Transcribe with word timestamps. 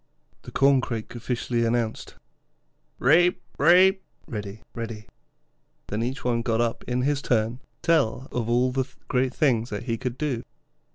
The 0.41 0.51
Corncrake 0.51 1.13
officially 1.13 1.63
announced, 1.63 2.15
'Raip, 2.97 3.35
raip' 3.59 4.01
(ready, 4.25 4.61
ready). 4.73 5.05
Then 5.89 6.01
each 6.01 6.25
one 6.25 6.41
got 6.41 6.59
up 6.59 6.83
in 6.87 7.03
his 7.03 7.21
turn 7.21 7.57
to 7.59 7.65
tell 7.83 8.27
of 8.31 8.49
all 8.49 8.71
the 8.71 8.85
great 9.07 9.31
things 9.35 9.69
he 9.69 9.99
could 9.99 10.17
do. 10.17 10.41